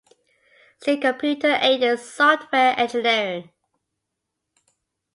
See 0.83 0.97
computer-aided 0.97 1.99
software 1.99 2.73
engineering. 2.75 3.51